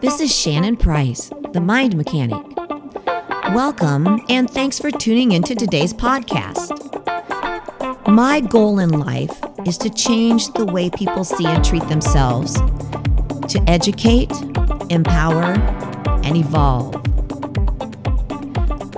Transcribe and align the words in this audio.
This 0.00 0.20
is 0.20 0.32
Shannon 0.32 0.76
Price, 0.76 1.32
the 1.50 1.60
Mind 1.60 1.96
Mechanic. 1.96 2.40
Welcome, 3.52 4.20
and 4.28 4.48
thanks 4.48 4.78
for 4.78 4.92
tuning 4.92 5.32
into 5.32 5.56
today's 5.56 5.92
podcast. 5.92 6.70
My 8.06 8.38
goal 8.38 8.78
in 8.78 8.90
life 8.90 9.36
is 9.66 9.76
to 9.78 9.90
change 9.90 10.52
the 10.52 10.64
way 10.64 10.90
people 10.90 11.24
see 11.24 11.46
and 11.46 11.64
treat 11.64 11.88
themselves, 11.88 12.54
to 13.48 13.60
educate, 13.66 14.30
empower, 14.90 15.54
and 16.22 16.36
evolve. 16.36 16.94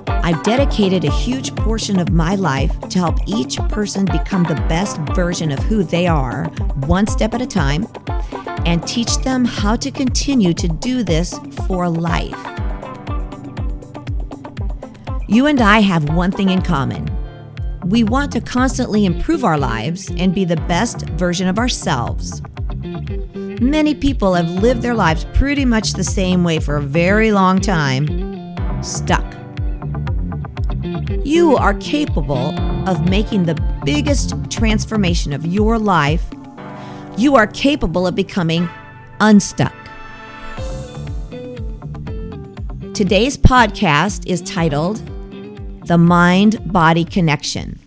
I've 0.08 0.42
dedicated 0.42 1.06
a 1.06 1.10
huge 1.10 1.54
portion 1.68 1.98
of 1.98 2.10
my 2.10 2.34
life 2.34 2.80
to 2.88 2.98
help 2.98 3.18
each 3.26 3.58
person 3.68 4.06
become 4.06 4.42
the 4.44 4.54
best 4.70 4.96
version 5.14 5.50
of 5.52 5.58
who 5.64 5.82
they 5.82 6.06
are, 6.06 6.46
one 6.86 7.06
step 7.06 7.34
at 7.34 7.42
a 7.42 7.46
time, 7.46 7.86
and 8.64 8.88
teach 8.88 9.18
them 9.18 9.44
how 9.44 9.76
to 9.76 9.90
continue 9.90 10.54
to 10.54 10.66
do 10.66 11.02
this 11.02 11.38
for 11.66 11.86
life. 11.86 12.42
You 15.28 15.44
and 15.44 15.60
I 15.60 15.80
have 15.80 16.08
one 16.14 16.30
thing 16.32 16.48
in 16.48 16.62
common. 16.62 17.06
We 17.84 18.02
want 18.02 18.32
to 18.32 18.40
constantly 18.40 19.04
improve 19.04 19.44
our 19.44 19.58
lives 19.58 20.10
and 20.16 20.34
be 20.34 20.46
the 20.46 20.56
best 20.68 21.02
version 21.10 21.48
of 21.48 21.58
ourselves. 21.58 22.40
Many 23.60 23.94
people 23.94 24.32
have 24.32 24.48
lived 24.48 24.80
their 24.80 24.94
lives 24.94 25.26
pretty 25.34 25.66
much 25.66 25.92
the 25.92 26.02
same 26.02 26.44
way 26.44 26.60
for 26.60 26.76
a 26.76 26.82
very 26.82 27.30
long 27.30 27.60
time, 27.60 28.06
stuck. 28.82 29.28
You 31.08 31.56
are 31.56 31.72
capable 31.74 32.54
of 32.86 33.08
making 33.08 33.44
the 33.44 33.54
biggest 33.82 34.34
transformation 34.50 35.32
of 35.32 35.46
your 35.46 35.78
life. 35.78 36.26
You 37.16 37.34
are 37.34 37.46
capable 37.46 38.06
of 38.06 38.14
becoming 38.14 38.68
unstuck. 39.18 39.74
Today's 42.92 43.38
podcast 43.38 44.26
is 44.26 44.42
titled 44.42 44.98
The 45.86 45.96
Mind 45.96 46.70
Body 46.70 47.06
Connection. 47.06 47.80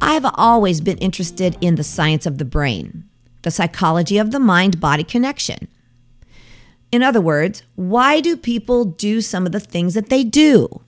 I've 0.00 0.26
always 0.34 0.80
been 0.80 0.98
interested 0.98 1.56
in 1.60 1.76
the 1.76 1.84
science 1.84 2.26
of 2.26 2.38
the 2.38 2.44
brain, 2.44 3.04
the 3.42 3.52
psychology 3.52 4.18
of 4.18 4.32
the 4.32 4.40
mind 4.40 4.80
body 4.80 5.04
connection. 5.04 5.68
In 6.94 7.02
other 7.02 7.20
words, 7.20 7.64
why 7.74 8.20
do 8.20 8.36
people 8.36 8.84
do 8.84 9.20
some 9.20 9.46
of 9.46 9.50
the 9.50 9.58
things 9.58 9.94
that 9.94 10.10
they 10.10 10.22
do? 10.22 10.80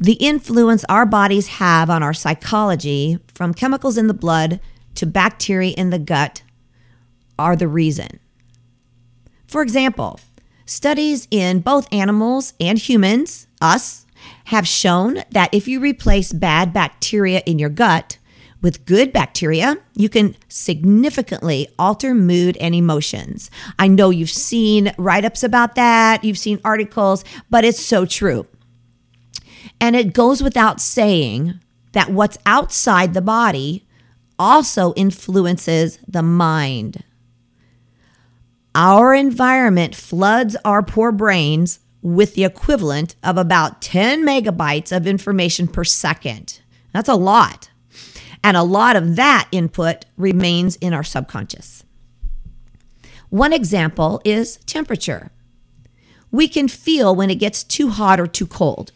The 0.00 0.14
influence 0.14 0.84
our 0.88 1.06
bodies 1.06 1.46
have 1.46 1.88
on 1.88 2.02
our 2.02 2.12
psychology, 2.12 3.20
from 3.32 3.54
chemicals 3.54 3.96
in 3.96 4.08
the 4.08 4.12
blood 4.12 4.58
to 4.96 5.06
bacteria 5.06 5.70
in 5.76 5.90
the 5.90 6.00
gut, 6.00 6.42
are 7.38 7.54
the 7.54 7.68
reason. 7.68 8.18
For 9.46 9.62
example, 9.62 10.18
studies 10.66 11.28
in 11.30 11.60
both 11.60 11.86
animals 11.92 12.54
and 12.58 12.80
humans, 12.80 13.46
us, 13.60 14.04
have 14.46 14.66
shown 14.66 15.22
that 15.30 15.54
if 15.54 15.68
you 15.68 15.78
replace 15.78 16.32
bad 16.32 16.72
bacteria 16.72 17.40
in 17.46 17.60
your 17.60 17.70
gut 17.70 18.18
with 18.62 18.86
good 18.86 19.12
bacteria, 19.12 19.76
you 19.94 20.08
can 20.08 20.36
significantly 20.48 21.68
alter 21.78 22.14
mood 22.14 22.56
and 22.58 22.74
emotions. 22.74 23.50
I 23.78 23.88
know 23.88 24.10
you've 24.10 24.30
seen 24.30 24.94
write 24.96 25.24
ups 25.24 25.42
about 25.42 25.74
that, 25.74 26.24
you've 26.24 26.38
seen 26.38 26.60
articles, 26.64 27.24
but 27.50 27.64
it's 27.64 27.84
so 27.84 28.06
true. 28.06 28.46
And 29.80 29.96
it 29.96 30.12
goes 30.12 30.42
without 30.42 30.80
saying 30.80 31.58
that 31.92 32.10
what's 32.10 32.38
outside 32.46 33.14
the 33.14 33.20
body 33.20 33.84
also 34.38 34.94
influences 34.94 35.98
the 36.06 36.22
mind. 36.22 37.02
Our 38.74 39.12
environment 39.12 39.94
floods 39.94 40.56
our 40.64 40.82
poor 40.82 41.12
brains 41.12 41.80
with 42.00 42.34
the 42.34 42.44
equivalent 42.44 43.14
of 43.22 43.36
about 43.36 43.82
10 43.82 44.24
megabytes 44.24 44.96
of 44.96 45.06
information 45.06 45.68
per 45.68 45.84
second. 45.84 46.60
That's 46.92 47.08
a 47.08 47.14
lot. 47.14 47.71
And 48.44 48.56
a 48.56 48.62
lot 48.62 48.96
of 48.96 49.16
that 49.16 49.48
input 49.52 50.04
remains 50.16 50.76
in 50.76 50.92
our 50.92 51.04
subconscious. 51.04 51.84
One 53.30 53.52
example 53.52 54.20
is 54.24 54.56
temperature. 54.66 55.30
We 56.30 56.48
can 56.48 56.68
feel 56.68 57.14
when 57.14 57.30
it 57.30 57.36
gets 57.36 57.62
too 57.62 57.90
hot 57.90 58.18
or 58.18 58.26
too 58.26 58.46
cold, 58.46 58.92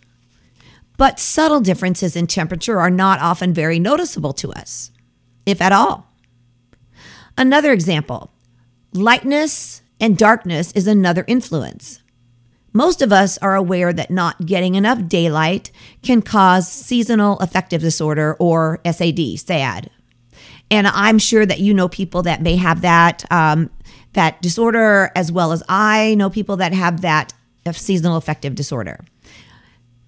but 0.96 1.20
subtle 1.20 1.60
differences 1.60 2.16
in 2.16 2.26
temperature 2.26 2.80
are 2.80 2.90
not 2.90 3.20
often 3.20 3.52
very 3.52 3.78
noticeable 3.78 4.32
to 4.34 4.52
us, 4.52 4.90
if 5.44 5.60
at 5.60 5.72
all. 5.72 6.12
Another 7.38 7.72
example 7.72 8.30
lightness 8.92 9.82
and 10.00 10.16
darkness 10.16 10.72
is 10.72 10.86
another 10.86 11.24
influence. 11.26 12.00
Most 12.76 13.00
of 13.00 13.10
us 13.10 13.38
are 13.38 13.54
aware 13.54 13.90
that 13.90 14.10
not 14.10 14.44
getting 14.44 14.74
enough 14.74 15.08
daylight 15.08 15.70
can 16.02 16.20
cause 16.20 16.70
seasonal 16.70 17.38
affective 17.38 17.80
disorder 17.80 18.36
or 18.38 18.80
SAD, 18.84 19.38
SAD. 19.38 19.88
And 20.70 20.86
I'm 20.86 21.18
sure 21.18 21.46
that 21.46 21.58
you 21.58 21.72
know 21.72 21.88
people 21.88 22.20
that 22.24 22.42
may 22.42 22.56
have 22.56 22.82
that 22.82 23.24
um, 23.32 23.70
that 24.12 24.42
disorder, 24.42 25.10
as 25.16 25.32
well 25.32 25.52
as 25.52 25.62
I 25.70 26.16
know 26.16 26.28
people 26.28 26.58
that 26.58 26.74
have 26.74 27.00
that 27.00 27.32
seasonal 27.72 28.18
affective 28.18 28.54
disorder. 28.54 29.02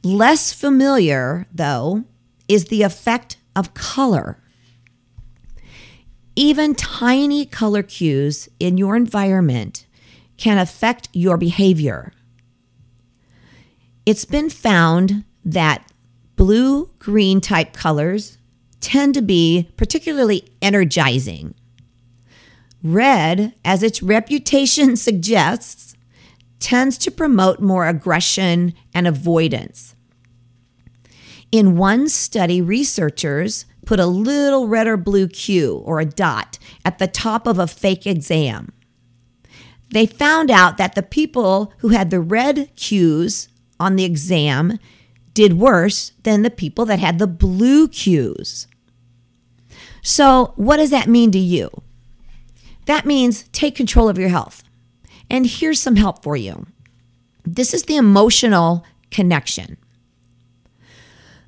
Less 0.05 0.53
familiar, 0.53 1.47
though, 1.51 2.05
is 2.49 2.67
the 2.67 2.83
effect 2.83 3.39
of 3.57 3.73
color. 3.73 4.37
Even 6.37 6.75
tiny 6.75 7.47
color 7.47 7.83
cues 7.83 8.51
in 8.61 8.77
your 8.77 8.95
environment 8.95 9.87
can 10.37 10.59
affect 10.59 11.09
your 11.15 11.39
behavior. 11.39 12.13
It's 14.09 14.25
been 14.25 14.49
found 14.49 15.25
that 15.45 15.93
blue 16.35 16.89
green 16.99 17.43
type 17.43 17.75
colors 17.75 18.39
tend 18.81 19.13
to 19.13 19.21
be 19.21 19.69
particularly 19.77 20.49
energizing. 20.63 21.55
Red, 22.83 23.53
as 23.67 23.83
its 23.83 24.03
reputation 24.03 24.97
suggests, 24.97 25.95
tends 26.59 26.97
to 26.97 27.11
promote 27.11 27.61
more 27.61 27.87
aggression 27.87 28.73
and 28.95 29.07
avoidance. 29.07 29.95
In 31.53 31.77
one 31.77 32.09
study, 32.09 32.63
researchers 32.63 33.67
put 33.85 34.01
a 34.01 34.07
little 34.07 34.69
red 34.69 34.87
or 34.87 34.97
blue 34.97 35.29
cue 35.29 35.83
or 35.85 36.01
a 36.01 36.07
dot 36.07 36.59
at 36.83 36.99
the 36.99 37.09
top 37.09 37.47
of 37.47 37.59
a 37.59 37.67
fake 37.67 38.07
exam. 38.07 38.73
They 39.91 40.07
found 40.07 40.51
out 40.51 40.79
that 40.79 40.95
the 40.95 41.03
people 41.03 41.75
who 41.81 41.89
had 41.89 42.11
the 42.11 42.21
red 42.21 42.75
cues 42.75 43.51
on 43.81 43.97
the 43.97 44.05
exam 44.05 44.79
did 45.35 45.55
worse 45.55 46.13
than 46.25 46.43
the 46.43 46.51
people 46.51 46.85
that 46.87 46.99
had 46.99 47.19
the 47.19 47.27
blue 47.27 47.89
cues. 47.89 48.67
So, 50.03 50.53
what 50.57 50.79
does 50.79 50.91
that 50.91 51.09
mean 51.09 51.31
to 51.33 51.39
you? 51.39 51.71
That 52.87 53.07
means 53.07 53.45
take 53.53 53.77
control 53.77 54.09
of 54.09 54.19
your 54.19 54.31
health. 54.31 54.65
And 55.31 55.47
here's 55.47 55.81
some 55.81 55.97
help 55.97 56.23
for 56.23 56.37
you 56.37 56.67
this 57.45 57.73
is 57.73 57.85
the 57.85 57.97
emotional 57.97 58.85
connection. 59.11 59.77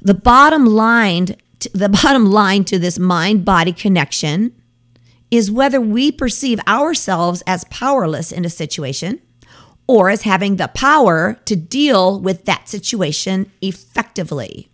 The 0.02 0.14
bottom 0.14 0.66
line, 0.66 1.36
the 1.72 1.88
bottom 2.02 2.26
line 2.26 2.64
to 2.64 2.78
this 2.78 2.98
mind 2.98 3.44
body 3.44 3.72
connection 3.72 4.54
is 5.30 5.50
whether 5.50 5.80
we 5.80 6.10
perceive 6.10 6.58
ourselves 6.66 7.42
as 7.46 7.64
powerless 7.64 8.32
in 8.32 8.44
a 8.44 8.50
situation 8.50 9.20
or 9.90 10.08
as 10.08 10.22
having 10.22 10.54
the 10.54 10.68
power 10.68 11.36
to 11.44 11.56
deal 11.56 12.20
with 12.20 12.44
that 12.44 12.68
situation 12.68 13.50
effectively. 13.60 14.70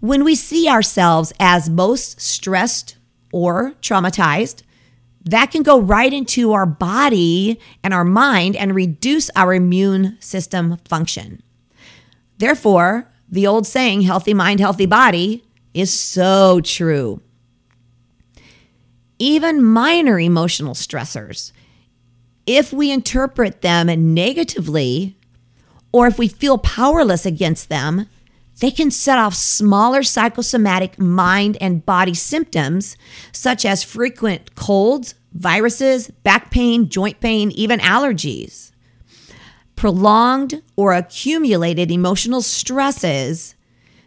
When 0.00 0.22
we 0.22 0.34
see 0.34 0.68
ourselves 0.68 1.32
as 1.40 1.70
most 1.70 2.20
stressed 2.20 2.98
or 3.32 3.72
traumatized, 3.80 4.64
that 5.24 5.50
can 5.50 5.62
go 5.62 5.80
right 5.80 6.12
into 6.12 6.52
our 6.52 6.66
body 6.66 7.58
and 7.82 7.94
our 7.94 8.04
mind 8.04 8.54
and 8.54 8.74
reduce 8.74 9.30
our 9.34 9.54
immune 9.54 10.18
system 10.20 10.76
function. 10.84 11.42
Therefore, 12.36 13.10
the 13.30 13.46
old 13.46 13.66
saying, 13.66 14.02
healthy 14.02 14.34
mind, 14.34 14.60
healthy 14.60 14.84
body, 14.84 15.42
is 15.72 15.98
so 15.98 16.60
true. 16.60 17.22
Even 19.18 19.64
minor 19.64 20.20
emotional 20.20 20.74
stressors 20.74 21.52
if 22.46 22.72
we 22.72 22.90
interpret 22.90 23.62
them 23.62 24.14
negatively 24.14 25.16
or 25.92 26.06
if 26.06 26.18
we 26.18 26.28
feel 26.28 26.58
powerless 26.58 27.26
against 27.26 27.68
them, 27.68 28.06
they 28.60 28.70
can 28.70 28.90
set 28.90 29.18
off 29.18 29.34
smaller 29.34 30.02
psychosomatic 30.02 30.98
mind 30.98 31.58
and 31.60 31.84
body 31.84 32.14
symptoms 32.14 32.96
such 33.32 33.64
as 33.64 33.82
frequent 33.82 34.54
colds, 34.54 35.14
viruses, 35.32 36.08
back 36.22 36.50
pain, 36.50 36.88
joint 36.88 37.20
pain, 37.20 37.50
even 37.50 37.80
allergies. 37.80 38.72
Prolonged 39.74 40.62
or 40.74 40.94
accumulated 40.94 41.90
emotional 41.90 42.40
stresses 42.40 43.54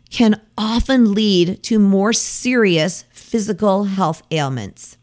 can 0.09 0.41
often 0.57 1.13
lead 1.13 1.61
to 1.61 1.77
more 1.77 2.11
serious 2.11 3.03
physical 3.11 3.83
health 3.83 4.23
ailments. 4.31 4.97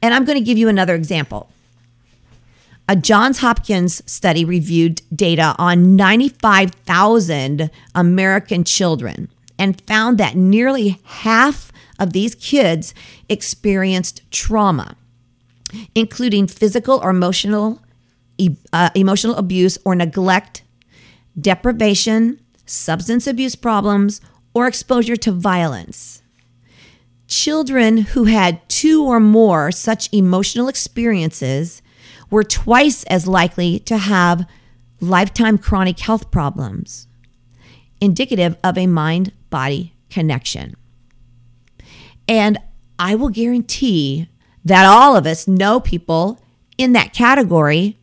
And 0.00 0.12
I'm 0.12 0.24
going 0.24 0.38
to 0.38 0.44
give 0.44 0.58
you 0.58 0.68
another 0.68 0.96
example. 0.96 1.48
A 2.88 2.96
Johns 2.96 3.38
Hopkins 3.38 4.02
study 4.10 4.44
reviewed 4.44 5.02
data 5.14 5.54
on 5.58 5.96
95,000 5.96 7.70
American 7.94 8.64
children 8.64 9.28
and 9.58 9.80
found 9.82 10.18
that 10.18 10.36
nearly 10.36 11.00
half 11.04 11.70
of 11.98 12.12
these 12.12 12.34
kids 12.34 12.92
experienced 13.28 14.28
trauma, 14.32 14.96
including 15.94 16.48
physical 16.48 16.98
or 17.02 17.10
emotional, 17.10 17.80
uh, 18.72 18.90
emotional 18.94 19.36
abuse 19.36 19.78
or 19.84 19.94
neglect, 19.94 20.64
deprivation, 21.40 22.40
substance 22.66 23.26
abuse 23.28 23.54
problems, 23.54 24.20
or 24.54 24.66
exposure 24.66 25.16
to 25.16 25.30
violence. 25.30 26.22
Children 27.28 27.98
who 27.98 28.24
had 28.24 28.68
two 28.68 29.04
or 29.04 29.20
more 29.20 29.70
such 29.70 30.12
emotional 30.12 30.68
experiences 30.68 31.80
were 32.32 32.42
twice 32.42 33.04
as 33.04 33.28
likely 33.28 33.78
to 33.78 33.98
have 33.98 34.48
lifetime 35.00 35.58
chronic 35.58 36.00
health 36.00 36.30
problems, 36.30 37.06
indicative 38.00 38.56
of 38.64 38.78
a 38.78 38.86
mind 38.86 39.32
body 39.50 39.94
connection. 40.10 40.74
And 42.26 42.58
I 42.98 43.14
will 43.14 43.28
guarantee 43.28 44.28
that 44.64 44.86
all 44.86 45.14
of 45.14 45.26
us 45.26 45.46
know 45.46 45.78
people 45.78 46.40
in 46.78 46.92
that 46.92 47.12
category. 47.12 47.98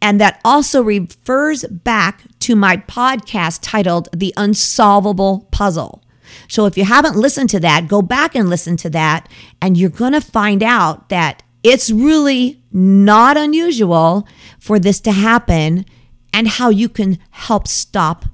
And 0.00 0.20
that 0.20 0.40
also 0.44 0.80
refers 0.80 1.64
back 1.64 2.22
to 2.38 2.54
my 2.54 2.76
podcast 2.76 3.58
titled 3.62 4.08
The 4.14 4.32
Unsolvable 4.36 5.48
Puzzle. 5.50 6.04
So 6.46 6.66
if 6.66 6.78
you 6.78 6.84
haven't 6.84 7.16
listened 7.16 7.50
to 7.50 7.60
that, 7.60 7.88
go 7.88 8.02
back 8.02 8.36
and 8.36 8.48
listen 8.48 8.76
to 8.76 8.90
that, 8.90 9.28
and 9.60 9.76
you're 9.76 9.90
going 9.90 10.12
to 10.12 10.20
find 10.20 10.62
out 10.62 11.08
that 11.08 11.42
it's 11.62 11.90
really 11.90 12.62
not 12.72 13.36
unusual 13.36 14.26
for 14.58 14.78
this 14.78 15.00
to 15.00 15.12
happen 15.12 15.84
and 16.32 16.48
how 16.48 16.68
you 16.68 16.88
can 16.88 17.18
help 17.30 17.66
stop 17.66 18.24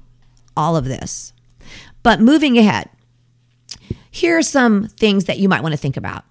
all 0.55 0.75
of 0.75 0.85
this. 0.85 1.33
But 2.03 2.21
moving 2.21 2.57
ahead, 2.57 2.89
here 4.11 4.37
are 4.37 4.43
some 4.43 4.87
things 4.87 5.25
that 5.25 5.39
you 5.39 5.49
might 5.49 5.63
want 5.63 5.73
to 5.73 5.77
think 5.77 5.97
about. 5.97 6.23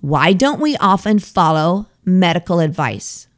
Why 0.00 0.32
don't 0.32 0.60
we 0.60 0.76
often 0.76 1.18
follow 1.18 1.86
medical 2.04 2.60
advice? 2.60 3.28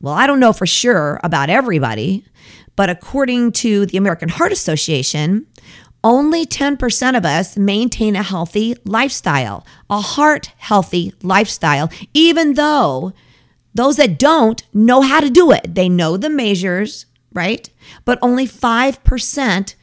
Well, 0.00 0.14
I 0.14 0.26
don't 0.26 0.40
know 0.40 0.52
for 0.52 0.66
sure 0.66 1.20
about 1.22 1.50
everybody, 1.50 2.24
but 2.76 2.90
according 2.90 3.52
to 3.52 3.86
the 3.86 3.96
American 3.96 4.28
Heart 4.28 4.52
Association, 4.52 5.46
only 6.06 6.46
10% 6.46 7.16
of 7.16 7.26
us 7.26 7.56
maintain 7.56 8.14
a 8.14 8.22
healthy 8.22 8.76
lifestyle, 8.84 9.66
a 9.90 10.00
heart 10.00 10.52
healthy 10.56 11.12
lifestyle, 11.20 11.90
even 12.14 12.54
though 12.54 13.12
those 13.74 13.96
that 13.96 14.16
don't 14.16 14.62
know 14.72 15.00
how 15.00 15.18
to 15.18 15.28
do 15.28 15.50
it. 15.50 15.74
They 15.74 15.88
know 15.88 16.16
the 16.16 16.30
measures, 16.30 17.06
right? 17.32 17.68
But 18.04 18.20
only 18.22 18.46
5% 18.46 19.74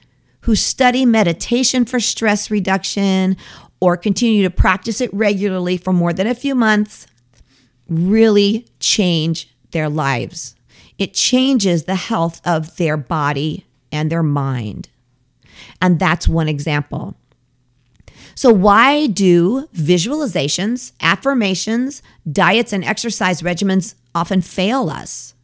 who 0.42 0.56
study 0.56 1.06
meditation 1.06 1.84
for 1.84 2.00
stress 2.00 2.50
reduction 2.50 3.36
or 3.82 3.98
continue 3.98 4.44
to 4.44 4.50
practice 4.50 5.02
it 5.02 5.14
regularly 5.14 5.76
for 5.76 5.92
more 5.92 6.14
than 6.14 6.26
a 6.26 6.34
few 6.34 6.56
months 6.56 7.06
really 7.90 8.66
change 8.80 9.54
their 9.72 9.90
lives. 9.90 10.56
It 10.98 11.14
changes 11.14 11.84
the 11.84 11.96
health 11.96 12.40
of 12.46 12.78
their 12.78 12.96
body 12.96 13.66
and 13.92 14.10
their 14.10 14.24
mind. 14.24 14.88
And 15.84 16.00
that's 16.00 16.30
one 16.30 16.48
example. 16.48 17.16
So, 18.36 18.52
why 18.52 19.08
do 19.08 19.68
visualizations, 19.76 20.94
affirmations, 21.02 22.02
diets, 22.32 22.72
and 22.72 22.86
exercise 22.86 23.42
regimens 23.42 23.94
often 24.16 24.42
fail 24.42 24.90
us, 24.90 25.36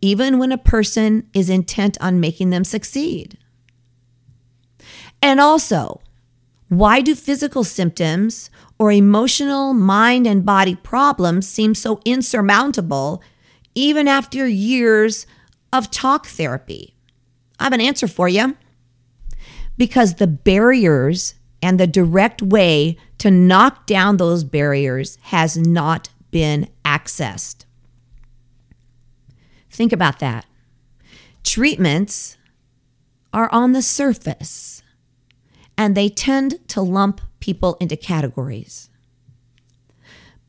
even 0.00 0.38
when 0.38 0.50
a 0.50 0.58
person 0.58 1.28
is 1.32 1.48
intent 1.48 1.96
on 2.00 2.18
making 2.18 2.50
them 2.50 2.64
succeed? 2.64 3.38
And 5.22 5.40
also, 5.40 6.00
why 6.68 7.00
do 7.00 7.14
physical 7.14 7.62
symptoms 7.62 8.50
or 8.80 8.90
emotional 8.90 9.74
mind 9.74 10.26
and 10.26 10.44
body 10.44 10.74
problems 10.74 11.46
seem 11.46 11.76
so 11.76 12.00
insurmountable 12.04 13.22
even 13.76 14.08
after 14.08 14.48
years 14.48 15.24
of 15.72 15.90
talk 15.92 16.26
therapy? 16.26 16.96
I 17.60 17.64
have 17.64 17.72
an 17.72 17.80
answer 17.80 18.08
for 18.08 18.28
you. 18.28 18.56
Because 19.76 20.14
the 20.14 20.26
barriers 20.26 21.34
and 21.62 21.78
the 21.78 21.86
direct 21.86 22.42
way 22.42 22.96
to 23.18 23.30
knock 23.30 23.86
down 23.86 24.16
those 24.16 24.44
barriers 24.44 25.16
has 25.22 25.56
not 25.56 26.08
been 26.30 26.68
accessed. 26.84 27.64
Think 29.70 29.92
about 29.92 30.18
that. 30.18 30.46
Treatments 31.44 32.36
are 33.32 33.50
on 33.52 33.72
the 33.72 33.82
surface 33.82 34.82
and 35.78 35.96
they 35.96 36.08
tend 36.08 36.66
to 36.68 36.82
lump 36.82 37.20
people 37.40 37.76
into 37.80 37.96
categories. 37.96 38.90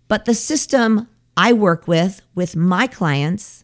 But 0.07 0.25
the 0.25 0.33
system 0.33 1.07
I 1.35 1.53
work 1.53 1.87
with 1.87 2.21
with 2.35 2.55
my 2.55 2.87
clients 2.87 3.62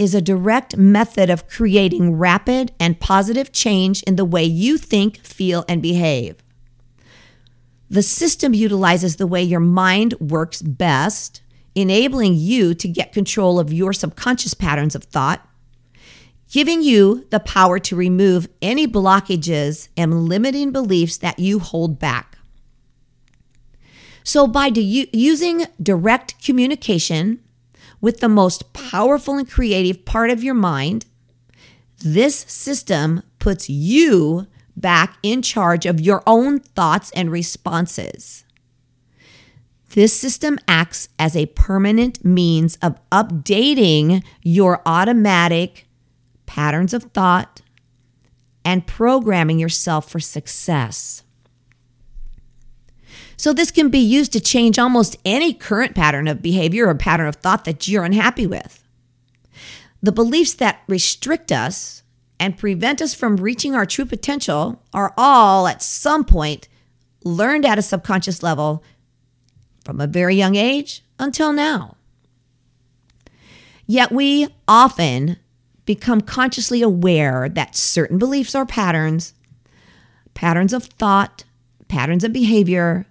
is 0.00 0.14
a 0.14 0.22
direct 0.22 0.76
method 0.76 1.28
of 1.28 1.46
creating 1.46 2.16
rapid 2.16 2.72
and 2.80 2.98
positive 2.98 3.52
change 3.52 4.02
in 4.04 4.16
the 4.16 4.24
way 4.24 4.42
you 4.42 4.78
think, 4.78 5.18
feel, 5.18 5.64
and 5.68 5.82
behave. 5.82 6.36
The 7.88 8.02
system 8.02 8.54
utilizes 8.54 9.16
the 9.16 9.26
way 9.26 9.42
your 9.42 9.60
mind 9.60 10.14
works 10.18 10.62
best, 10.62 11.42
enabling 11.74 12.34
you 12.34 12.74
to 12.74 12.88
get 12.88 13.12
control 13.12 13.60
of 13.60 13.72
your 13.72 13.92
subconscious 13.92 14.54
patterns 14.54 14.94
of 14.94 15.04
thought 15.04 15.46
giving 16.50 16.82
you 16.82 17.26
the 17.30 17.40
power 17.40 17.78
to 17.78 17.94
remove 17.94 18.48
any 18.60 18.86
blockages 18.86 19.88
and 19.96 20.28
limiting 20.28 20.72
beliefs 20.72 21.16
that 21.18 21.38
you 21.38 21.60
hold 21.60 21.98
back. 21.98 22.38
So, 24.24 24.46
by 24.46 24.66
using 24.66 25.66
direct 25.80 26.42
communication 26.44 27.40
with 28.00 28.20
the 28.20 28.28
most 28.28 28.72
powerful 28.72 29.36
and 29.36 29.50
creative 29.50 30.04
part 30.04 30.30
of 30.30 30.42
your 30.42 30.54
mind, 30.54 31.06
this 31.98 32.40
system 32.48 33.22
puts 33.38 33.68
you 33.68 34.46
back 34.76 35.18
in 35.22 35.42
charge 35.42 35.86
of 35.86 36.00
your 36.00 36.22
own 36.26 36.60
thoughts 36.60 37.10
and 37.14 37.30
responses. 37.30 38.44
This 39.90 40.18
system 40.18 40.58
acts 40.68 41.08
as 41.18 41.36
a 41.36 41.46
permanent 41.46 42.24
means 42.24 42.76
of 42.76 42.98
updating 43.10 44.24
your 44.42 44.80
automatic 44.86 45.86
patterns 46.50 46.92
of 46.92 47.04
thought, 47.04 47.60
and 48.64 48.84
programming 48.84 49.60
yourself 49.60 50.10
for 50.10 50.18
success. 50.18 51.22
So, 53.40 53.54
this 53.54 53.70
can 53.70 53.88
be 53.88 54.00
used 54.00 54.34
to 54.34 54.40
change 54.40 54.78
almost 54.78 55.16
any 55.24 55.54
current 55.54 55.94
pattern 55.94 56.28
of 56.28 56.42
behavior 56.42 56.86
or 56.86 56.94
pattern 56.94 57.26
of 57.26 57.36
thought 57.36 57.64
that 57.64 57.88
you're 57.88 58.04
unhappy 58.04 58.46
with. 58.46 58.84
The 60.02 60.12
beliefs 60.12 60.52
that 60.52 60.82
restrict 60.86 61.50
us 61.50 62.02
and 62.38 62.58
prevent 62.58 63.00
us 63.00 63.14
from 63.14 63.38
reaching 63.38 63.74
our 63.74 63.86
true 63.86 64.04
potential 64.04 64.82
are 64.92 65.14
all 65.16 65.66
at 65.66 65.82
some 65.82 66.22
point 66.22 66.68
learned 67.24 67.64
at 67.64 67.78
a 67.78 67.82
subconscious 67.82 68.42
level 68.42 68.84
from 69.86 70.02
a 70.02 70.06
very 70.06 70.34
young 70.34 70.54
age 70.54 71.02
until 71.18 71.50
now. 71.50 71.96
Yet 73.86 74.12
we 74.12 74.48
often 74.68 75.38
become 75.86 76.20
consciously 76.20 76.82
aware 76.82 77.48
that 77.48 77.74
certain 77.74 78.18
beliefs 78.18 78.54
or 78.54 78.66
patterns, 78.66 79.32
patterns 80.34 80.74
of 80.74 80.84
thought, 80.84 81.44
patterns 81.88 82.22
of 82.22 82.34
behavior 82.34 83.06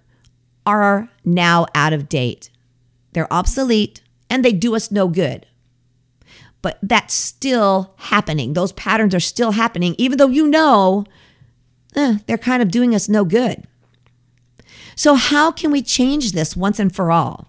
are 0.66 1.08
now 1.24 1.66
out 1.74 1.92
of 1.92 2.08
date. 2.08 2.50
They're 3.12 3.32
obsolete 3.32 4.02
and 4.28 4.44
they 4.44 4.52
do 4.52 4.74
us 4.74 4.90
no 4.90 5.08
good. 5.08 5.46
But 6.62 6.78
that's 6.82 7.14
still 7.14 7.94
happening. 7.96 8.52
Those 8.52 8.72
patterns 8.72 9.14
are 9.14 9.20
still 9.20 9.52
happening, 9.52 9.94
even 9.98 10.18
though 10.18 10.28
you 10.28 10.46
know 10.46 11.04
eh, 11.96 12.18
they're 12.26 12.38
kind 12.38 12.62
of 12.62 12.70
doing 12.70 12.94
us 12.94 13.08
no 13.08 13.24
good. 13.24 13.66
So, 14.94 15.14
how 15.14 15.50
can 15.50 15.70
we 15.70 15.82
change 15.82 16.32
this 16.32 16.54
once 16.54 16.78
and 16.78 16.94
for 16.94 17.10
all? 17.10 17.48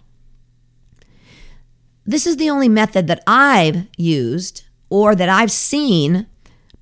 This 2.06 2.26
is 2.26 2.38
the 2.38 2.50
only 2.50 2.68
method 2.68 3.06
that 3.06 3.22
I've 3.26 3.86
used 3.96 4.64
or 4.88 5.14
that 5.14 5.28
I've 5.28 5.52
seen 5.52 6.26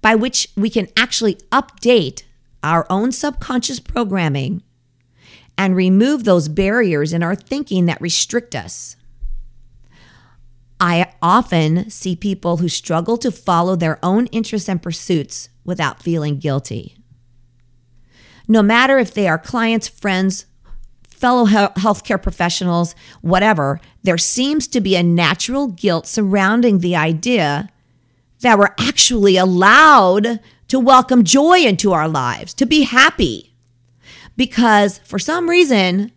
by 0.00 0.14
which 0.14 0.48
we 0.56 0.70
can 0.70 0.88
actually 0.96 1.34
update 1.52 2.22
our 2.62 2.86
own 2.88 3.12
subconscious 3.12 3.80
programming 3.80 4.62
and 5.60 5.76
remove 5.76 6.24
those 6.24 6.48
barriers 6.48 7.12
in 7.12 7.22
our 7.22 7.34
thinking 7.34 7.84
that 7.84 8.00
restrict 8.00 8.54
us. 8.54 8.96
I 10.80 11.12
often 11.20 11.90
see 11.90 12.16
people 12.16 12.56
who 12.56 12.68
struggle 12.70 13.18
to 13.18 13.30
follow 13.30 13.76
their 13.76 14.02
own 14.02 14.24
interests 14.28 14.70
and 14.70 14.82
pursuits 14.82 15.50
without 15.62 16.02
feeling 16.02 16.38
guilty. 16.38 16.96
No 18.48 18.62
matter 18.62 18.96
if 18.98 19.12
they 19.12 19.28
are 19.28 19.36
clients, 19.36 19.86
friends, 19.86 20.46
fellow 21.10 21.44
healthcare 21.44 22.22
professionals, 22.22 22.94
whatever, 23.20 23.82
there 24.02 24.16
seems 24.16 24.66
to 24.68 24.80
be 24.80 24.96
a 24.96 25.02
natural 25.02 25.66
guilt 25.66 26.06
surrounding 26.06 26.78
the 26.78 26.96
idea 26.96 27.68
that 28.40 28.58
we're 28.58 28.74
actually 28.78 29.36
allowed 29.36 30.40
to 30.68 30.80
welcome 30.80 31.22
joy 31.22 31.58
into 31.58 31.92
our 31.92 32.08
lives, 32.08 32.54
to 32.54 32.64
be 32.64 32.84
happy. 32.84 33.49
Because 34.36 34.98
for 34.98 35.18
some 35.18 35.50
reason, 35.50 36.12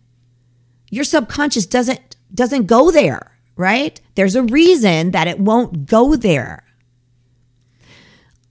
your 0.90 1.04
subconscious 1.04 1.66
doesn't 1.66 2.16
doesn't 2.34 2.66
go 2.66 2.90
there 2.90 3.34
right? 3.56 4.00
There's 4.14 4.36
a 4.36 4.42
reason 4.42 5.12
that 5.12 5.28
it 5.28 5.38
won't 5.38 5.86
go 5.86 6.16
there. 6.16 6.64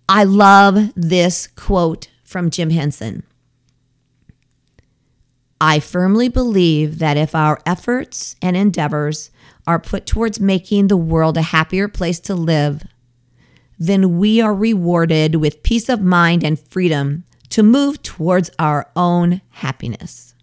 I 0.08 0.24
love 0.24 0.94
this 0.96 1.48
quote 1.48 2.10
from 2.24 2.50
Jim 2.50 2.70
Henson. 2.70 3.24
I 5.60 5.80
firmly 5.80 6.28
believe 6.28 7.00
that 7.00 7.16
if 7.16 7.34
our 7.34 7.62
efforts 7.66 8.36
and 8.42 8.58
endeavors 8.58 9.32
are 9.66 9.80
put 9.80 10.06
towards 10.06 10.40
making 10.40 10.88
the 10.88 10.98
world 10.98 11.38
a 11.38 11.42
happier 11.42 11.88
place 11.88 12.20
to 12.22 12.36
live, 12.36 12.84
then 13.80 14.18
we 14.18 14.42
are 14.42 14.54
rewarded 14.54 15.36
with 15.36 15.64
peace 15.64 15.88
of 15.88 16.02
mind 16.02 16.44
and 16.44 16.60
freedom 16.60 17.24
to 17.54 17.62
move 17.62 18.02
towards 18.02 18.50
our 18.58 18.90
own 18.96 19.40
happiness. 19.52 20.34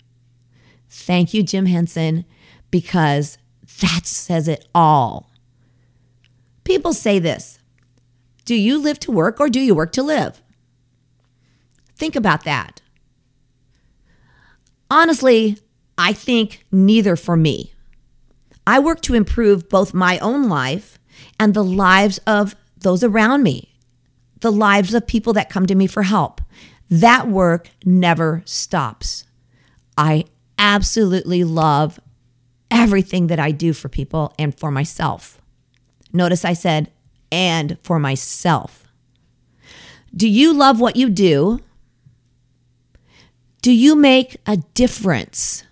Thank 0.89 1.35
you, 1.35 1.43
Jim 1.43 1.67
Henson, 1.67 2.25
because 2.71 3.37
that 3.81 4.07
says 4.07 4.47
it 4.47 4.69
all. 4.73 5.29
People 6.63 6.93
say 6.93 7.19
this 7.19 7.59
Do 8.45 8.55
you 8.55 8.79
live 8.79 9.01
to 9.01 9.11
work 9.11 9.41
or 9.41 9.49
do 9.49 9.59
you 9.59 9.75
work 9.75 9.91
to 9.95 10.05
live? 10.05 10.41
Think 11.97 12.15
about 12.15 12.45
that. 12.45 12.81
Honestly, 14.89 15.59
I 15.99 16.13
think 16.13 16.65
neither 16.71 17.17
for 17.17 17.37
me. 17.37 17.73
I 18.69 18.79
work 18.79 19.01
to 19.03 19.15
improve 19.15 19.69
both 19.69 19.93
my 19.93 20.21
own 20.21 20.49
life 20.49 21.01
and 21.41 21.55
the 21.55 21.65
lives 21.65 22.19
of 22.19 22.55
those 22.77 23.03
around 23.03 23.43
me, 23.43 23.75
the 24.43 24.53
lives 24.53 24.95
of 24.95 25.09
people 25.09 25.33
that 25.33 25.51
come 25.51 25.67
to 25.67 25.75
me 25.75 25.89
for 25.89 26.05
help. 26.05 26.41
That 26.91 27.29
work 27.29 27.71
never 27.85 28.43
stops. 28.45 29.25
I 29.97 30.25
absolutely 30.59 31.45
love 31.45 32.01
everything 32.71 33.29
that 33.29 33.39
I 33.39 33.53
do 33.53 33.73
for 33.73 33.89
people 33.89 34.35
and 34.39 34.59
for 34.59 34.71
myself. 34.71 35.41
Notice 36.13 36.45
I 36.45 36.53
said, 36.53 36.91
and 37.31 37.79
for 37.83 37.99
myself. 37.99 38.89
Do 40.15 40.29
you 40.29 40.53
love 40.53 40.81
what 40.81 40.97
you 40.97 41.09
do? 41.09 41.61
Do 43.63 43.73
you 43.73 43.95
make 43.95 44.39
a 44.47 44.57
difference? 44.75 45.65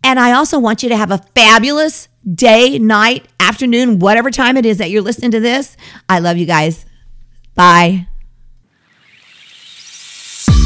And 0.03 0.19
I 0.19 0.33
also 0.33 0.59
want 0.59 0.83
you 0.83 0.89
to 0.89 0.97
have 0.97 1.11
a 1.11 1.17
fabulous 1.35 2.07
day, 2.33 2.77
night, 2.77 3.25
afternoon, 3.39 3.99
whatever 3.99 4.29
time 4.29 4.57
it 4.57 4.65
is 4.65 4.77
that 4.77 4.89
you're 4.89 5.01
listening 5.01 5.31
to 5.31 5.39
this. 5.39 5.75
I 6.07 6.19
love 6.19 6.37
you 6.37 6.45
guys. 6.45 6.85
Bye. 7.55 8.07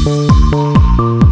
Thank 0.02 0.30
you. 0.54 1.29